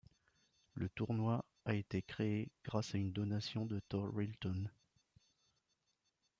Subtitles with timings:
[0.73, 4.63] Le tournoi a été créé grâce à une donation de Tore Rilton.